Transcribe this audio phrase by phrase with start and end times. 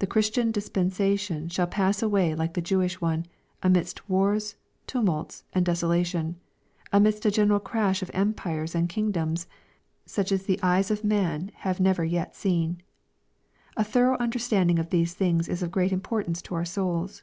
[0.00, 3.24] The Christian dispensation shall pass away like the Jewish one,
[3.62, 4.54] amidst wars,
[4.86, 6.36] tumults, and desolation,
[6.92, 9.46] amidst a general crash of empires and king doms,
[10.04, 12.82] such as the eyes of man have never yet seen.
[13.78, 17.22] A thorough understanding of these things is of great importance to our souls.